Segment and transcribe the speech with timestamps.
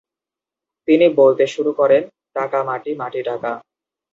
[0.87, 2.03] তিনি বলতে শুরু করেন
[2.35, 3.51] “টাকা মাটি, মাটি টাকা”।